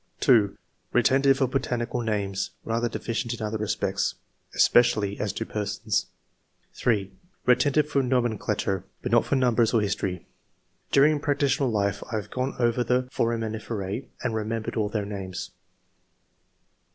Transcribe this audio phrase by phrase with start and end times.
[0.21, 0.57] 2.''
[0.95, 4.15] Eetentive of botanical names; rather deficient in other respects,
[4.55, 6.05] especially as to TV n.] QUALITIES.
[6.73, 10.25] 117 3.'' Retentive for nomenclature, but not for numbers or history." 4."....
[10.93, 15.51] during practitional life I have gone over the foraminiferse and remember all their names."